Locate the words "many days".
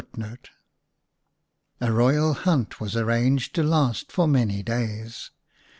4.27-5.29